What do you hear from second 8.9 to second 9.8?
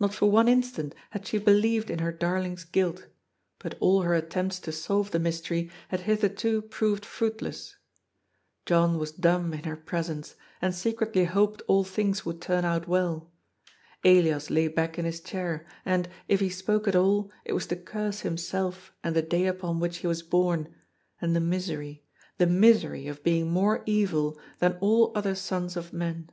was dumb in her